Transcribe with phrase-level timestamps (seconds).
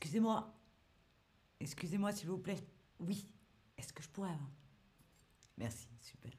[0.00, 0.54] Excusez-moi.
[1.58, 2.64] Excusez-moi, s'il vous plaît.
[3.00, 3.26] Oui.
[3.76, 4.38] Est-ce que je pourrais
[5.56, 6.30] Merci, super.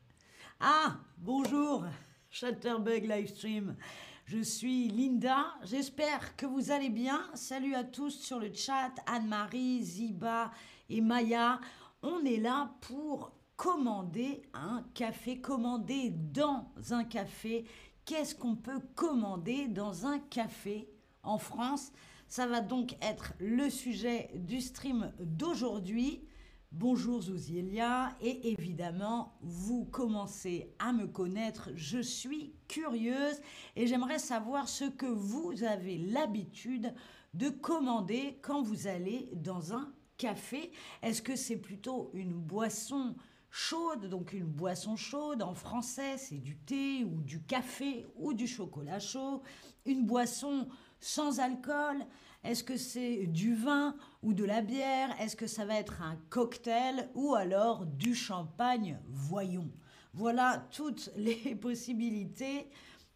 [0.61, 1.83] Ah, bonjour,
[2.29, 3.75] Chatterbug Livestream.
[4.23, 7.29] Je suis Linda, j'espère que vous allez bien.
[7.33, 10.51] Salut à tous sur le chat, Anne-Marie, Ziba
[10.89, 11.59] et Maya.
[12.01, 17.65] On est là pour commander un café, commander dans un café.
[18.05, 20.89] Qu'est-ce qu'on peut commander dans un café
[21.23, 21.91] en France?
[22.29, 26.27] Ça va donc être le sujet du stream d'aujourd'hui.
[26.71, 33.41] Bonjour Zouzielia et évidemment vous commencez à me connaître, je suis curieuse
[33.75, 36.93] et j'aimerais savoir ce que vous avez l'habitude
[37.33, 40.71] de commander quand vous allez dans un café.
[41.01, 43.15] Est-ce que c'est plutôt une boisson
[43.49, 48.45] chaude, donc une boisson chaude en français c'est du thé ou du café ou du
[48.45, 49.41] chocolat chaud,
[49.87, 50.67] une boisson
[50.99, 52.05] sans alcool?
[52.43, 55.09] Est-ce que c'est du vin ou de la bière?
[55.19, 58.99] Est-ce que ça va être un cocktail ou alors du champagne?
[59.07, 59.69] Voyons.
[60.13, 62.69] Voilà toutes les possibilités.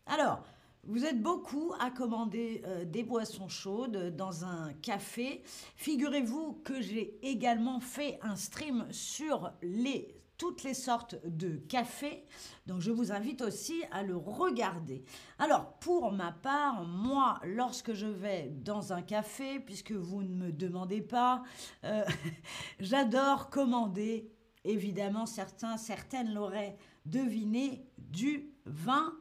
[0.06, 0.44] Alors,
[0.86, 5.42] vous êtes beaucoup à commander euh, des boissons chaudes dans un café.
[5.78, 12.26] Figurez-vous que j'ai également fait un stream sur les toutes les sortes de cafés.
[12.66, 15.06] Donc je vous invite aussi à le regarder.
[15.40, 20.52] Alors pour ma part, moi, lorsque je vais dans un café, puisque vous ne me
[20.52, 21.44] demandez pas,
[21.86, 22.04] euh,
[22.82, 24.34] j'adore commander.
[24.66, 29.14] Évidemment, certains, certaines l'auraient deviné, du vin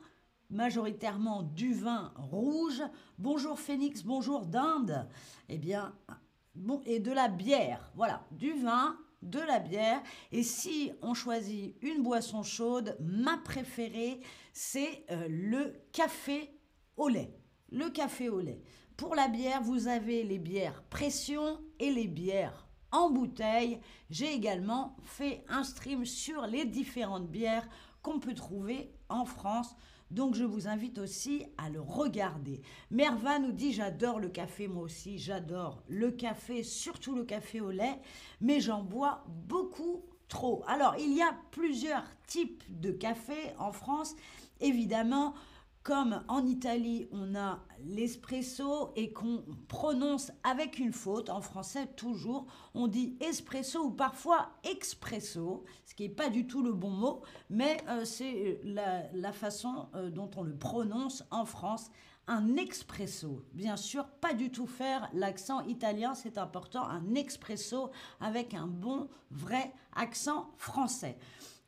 [0.50, 2.82] majoritairement du vin rouge.
[3.18, 5.08] Bonjour Phoenix, bonjour d'Inde.
[5.48, 5.94] Eh bien,
[6.84, 7.92] et de la bière.
[7.94, 10.02] Voilà, du vin, de la bière.
[10.30, 14.20] Et si on choisit une boisson chaude, ma préférée,
[14.52, 16.50] c'est euh, le café
[16.96, 17.32] au lait.
[17.70, 18.60] Le café au lait.
[18.96, 23.80] Pour la bière, vous avez les bières pression et les bières en bouteille.
[24.10, 27.68] J'ai également fait un stream sur les différentes bières
[28.02, 29.74] qu'on peut trouver en France.
[30.10, 32.60] Donc je vous invite aussi à le regarder.
[32.90, 37.70] Merva nous dit j'adore le café, moi aussi j'adore le café, surtout le café au
[37.70, 37.98] lait,
[38.42, 40.62] mais j'en bois beaucoup trop.
[40.66, 44.14] Alors il y a plusieurs types de café en France.
[44.60, 45.32] Évidemment,
[45.82, 52.46] comme en Italie, on a l'espresso et qu'on prononce avec une faute, en français toujours,
[52.74, 57.22] on dit espresso ou parfois expresso, ce qui n'est pas du tout le bon mot,
[57.50, 61.90] mais euh, c'est la, façon euh, dont on le prononce en France.
[62.28, 68.54] Un expresso, bien sûr, pas du tout faire l'accent italien, c'est important, un expresso avec
[68.54, 71.18] un bon, vrai accent français.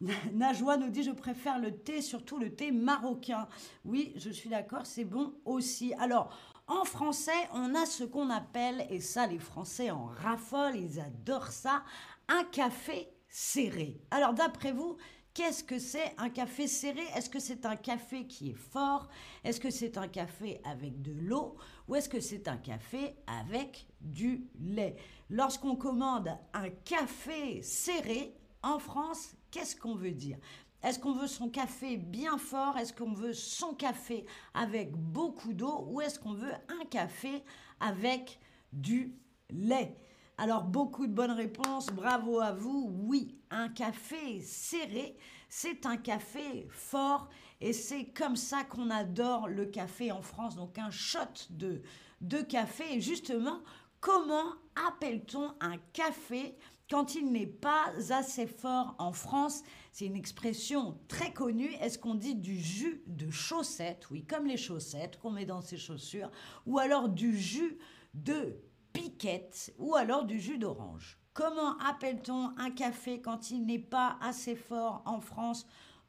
[0.32, 3.48] Najwa nous dit je préfère le thé, surtout le thé marocain.
[3.84, 5.94] Oui, je suis d'accord, c'est bon aussi.
[5.94, 11.00] Alors, en français, on a ce qu'on appelle, et ça les Français en raffolent, ils
[11.00, 11.82] adorent ça,
[12.28, 14.00] un café serré.
[14.10, 14.96] Alors d'après vous,
[15.34, 17.02] Qu'est-ce que c'est un café serré?
[17.16, 19.08] Est-ce que c'est un café qui est fort?
[19.42, 21.56] Est-ce que c'est un café avec de l'eau?
[21.88, 24.94] Ou est-ce que c'est un café avec du lait?
[25.28, 30.36] Lorsqu'on commande un café serré en France, qu'est-ce qu'on veut dire?
[30.82, 32.76] Est-ce qu'on veut son café bien fort?
[32.76, 35.86] Est-ce qu'on veut son café avec beaucoup d'eau?
[35.88, 37.44] Ou est-ce qu'on veut un café
[37.78, 38.40] avec
[38.72, 39.14] du
[39.48, 39.96] lait?
[40.36, 42.90] Alors, beaucoup de bonnes réponses, bravo à vous.
[43.04, 45.16] Oui, un café serré,
[45.48, 47.28] c'est un café fort
[47.60, 50.56] et c'est comme ça qu'on adore le café en France.
[50.56, 51.80] Donc, un shot de,
[52.20, 53.00] de café.
[53.00, 53.60] Justement,
[54.04, 54.52] comment
[54.86, 56.58] appelle-t-on un café
[56.90, 61.72] quand il n'est pas assez fort en France, c'est une expression très connue.
[61.80, 64.10] Est-ce qu'on dit du jus de chaussette?
[64.10, 66.30] Oui, comme les chaussettes qu'on met dans ses chaussures.
[66.66, 67.78] Ou alors du jus
[68.12, 68.60] de
[68.92, 69.72] piquette.
[69.78, 71.18] Ou alors du jus d'orange.
[71.32, 75.66] Comment appelle-t-on un café quand il n'est pas assez fort en France?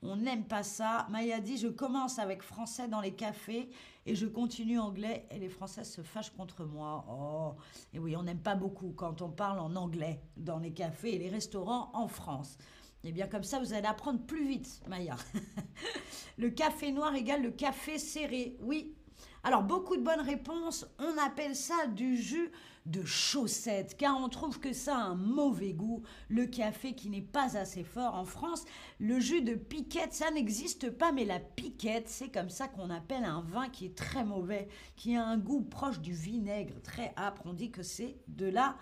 [0.07, 1.07] On n'aime pas ça.
[1.09, 3.69] Maya dit Je commence avec français dans les cafés
[4.05, 7.05] et je continue anglais et les Français se fâchent contre moi.
[7.09, 7.55] Oh,
[7.93, 11.17] et oui, on n'aime pas beaucoup quand on parle en anglais dans les cafés et
[11.17, 12.57] les restaurants en France.
[13.03, 15.15] Et eh bien comme ça, vous allez apprendre plus vite, Maya.
[16.37, 18.57] le café noir égale le café serré.
[18.61, 18.95] Oui.
[19.45, 20.87] Alors, beaucoup de bonnes réponses.
[20.97, 22.51] On appelle ça du jus
[22.87, 26.01] de chaussettes, car on trouve que ça a un mauvais goût.
[26.29, 28.65] Le café qui n'est pas assez fort en France,
[28.99, 33.23] le jus de piquette, ça n'existe pas, mais la piquette, c'est comme ça qu'on appelle
[33.23, 37.43] un vin qui est très mauvais, qui a un goût proche du vinaigre, très âpre.
[37.45, 38.75] On dit que c'est de la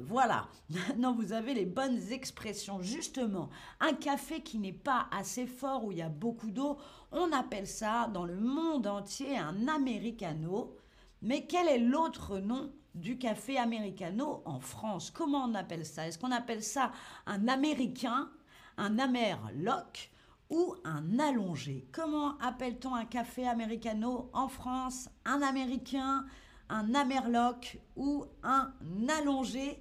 [0.00, 0.48] Voilà.
[0.98, 2.82] Non, vous avez les bonnes expressions.
[2.82, 3.50] Justement,
[3.80, 6.78] un café qui n'est pas assez fort, où il y a beaucoup d'eau,
[7.10, 10.76] on appelle ça dans le monde entier un americano.
[11.22, 15.10] Mais quel est l'autre nom du café americano en France?
[15.10, 16.06] Comment on appelle ça?
[16.06, 16.92] Est-ce qu'on appelle ça
[17.26, 18.30] un américain,
[18.76, 20.10] un amerloc
[20.50, 21.86] ou un allongé?
[21.92, 25.08] Comment appelle-t-on un café americano en France?
[25.24, 26.26] Un américain,
[26.72, 28.72] un amerloc ou un
[29.08, 29.78] allongé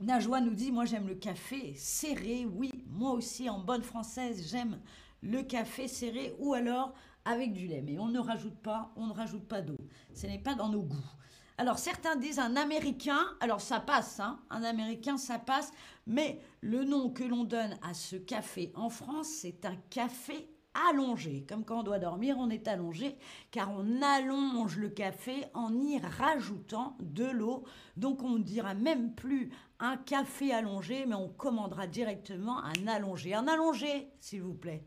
[0.00, 4.78] Najwa nous dit, moi j'aime le café serré, oui, moi aussi en bonne française j'aime
[5.22, 6.94] le café serré ou alors
[7.24, 7.82] avec du lait.
[7.82, 9.78] Mais on ne rajoute pas, on ne rajoute pas d'eau.
[10.14, 11.10] Ce n'est pas dans nos goûts.
[11.56, 15.72] Alors certains disent un américain, alors ça passe, hein, un américain ça passe,
[16.06, 20.48] mais le nom que l'on donne à ce café en France, c'est un café
[20.90, 21.44] allongé.
[21.48, 23.16] Comme quand on doit dormir, on est allongé,
[23.50, 27.64] car on allonge le café en y rajoutant de l'eau.
[27.96, 33.34] Donc on ne dira même plus un café allongé, mais on commandera directement un allongé.
[33.34, 34.84] Un allongé, s'il vous plaît.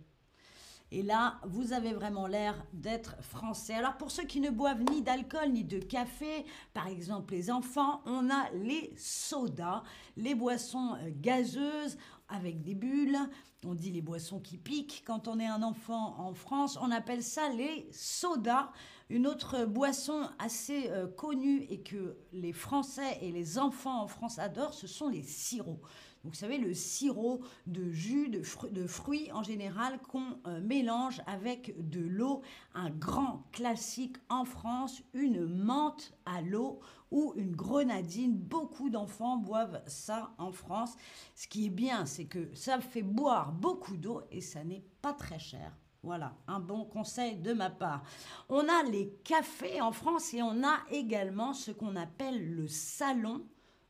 [0.94, 3.74] Et là, vous avez vraiment l'air d'être français.
[3.74, 8.02] Alors pour ceux qui ne boivent ni d'alcool ni de café, par exemple les enfants,
[8.06, 9.84] on a les sodas,
[10.18, 11.98] les boissons euh, gazeuses
[12.28, 13.18] avec des bulles.
[13.66, 15.04] On dit les boissons qui piquent.
[15.06, 18.72] Quand on est un enfant en France, on appelle ça les sodas.
[19.10, 24.40] Une autre boisson assez euh, connue et que les Français et les enfants en France
[24.40, 25.82] adorent, ce sont les sirops
[26.24, 32.00] vous savez, le sirop de jus de, fruits en général qu'on euh, mélange avec de
[32.00, 32.42] l'eau.
[32.76, 36.80] Un grand classique en France, une menthe à l'eau
[37.10, 38.38] ou une grenadine.
[38.38, 40.96] Beaucoup d'enfants boivent ça en France.
[41.36, 45.14] Ce qui est bien, c'est que ça fait boire beaucoup d'eau et ça n'est pas
[45.14, 45.76] très cher.
[46.04, 48.04] Voilà, un bon conseil de ma part.
[48.50, 53.44] On a les cafés en France et on a également ce qu'on appelle le salon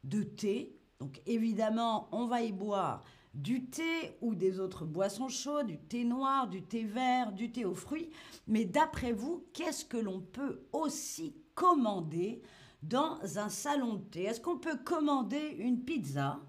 [0.03, 3.03] de thé donc évidemment, on va y boire
[3.33, 7.65] du thé ou des autres boissons chaudes, du thé noir, du thé vert, du thé
[7.65, 8.11] aux fruits.
[8.45, 12.43] Mais d'après vous, qu'est-ce que l'on peut aussi commander
[12.83, 14.23] dans un salon de thé?
[14.25, 16.39] Est-ce qu'on peut commander une pizza?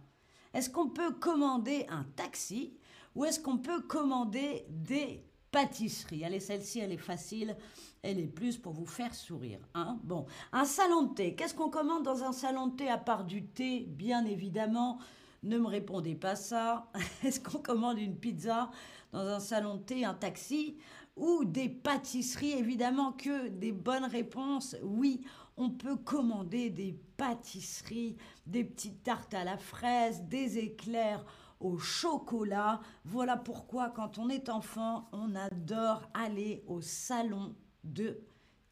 [0.53, 2.77] Est-ce qu'on peut commander un taxi?
[3.15, 7.57] Ou est-ce qu'on peut commander des pâtisseries Allez, celle-ci, elle est facile
[8.03, 9.61] elle est plus pour vous faire sourire.
[9.75, 11.35] Hein bon, un salon de thé.
[11.35, 13.87] Qu'est-ce qu'on commande dans un salon de thé à part du thé?
[13.89, 14.99] Bien évidemment,
[15.45, 16.91] ne me répondez pas ça.
[17.25, 18.71] Est-ce qu'on commande une pizza
[19.13, 20.77] dans un salon de thé, un taxi?
[21.17, 22.53] Ou des pâtisseries?
[22.53, 24.77] Évidemment que des bonnes réponses.
[24.83, 25.25] Oui,
[25.57, 28.17] on peut commander des pâtisseries,
[28.47, 31.25] des petites tartes à la fraise, des éclairs
[31.63, 32.81] au chocolat.
[33.05, 37.55] Voilà pourquoi quand on est enfant, on adore aller au salon
[37.85, 38.21] de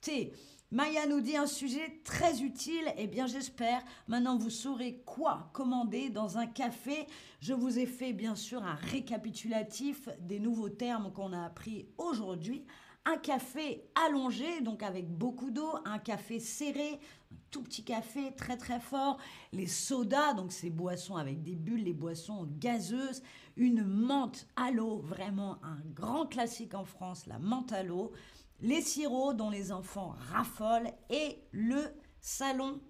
[0.00, 0.32] thé.
[0.72, 2.92] Maya nous dit un sujet très utile.
[2.96, 3.82] Eh bien, j'espère.
[4.06, 7.08] Maintenant, vous saurez quoi commander dans un café.
[7.40, 12.64] Je vous ai fait, bien sûr, un récapitulatif des nouveaux termes qu'on a appris aujourd'hui.
[13.06, 15.74] Un café allongé, donc avec beaucoup d'eau.
[15.84, 17.00] Un café serré,
[17.32, 19.18] un tout petit café très très fort.
[19.52, 23.22] Les sodas, donc ces boissons avec des bulles, les boissons gazeuses.
[23.56, 28.12] Une menthe à l'eau, vraiment un grand classique en France, la menthe à l'eau
[28.62, 31.82] les sirops dont les enfants raffolent et le
[32.20, 32.80] salon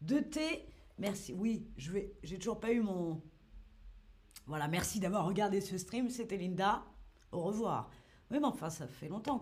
[0.00, 0.66] de thé.
[0.98, 1.32] Merci.
[1.32, 2.12] Oui, je vais.
[2.22, 3.22] J'ai toujours pas eu mon.
[4.46, 6.08] Voilà, merci d'avoir regardé ce stream.
[6.08, 6.84] C'était Linda.
[7.32, 7.90] Au revoir.
[8.30, 9.40] Oui, mais enfin, ça fait longtemps.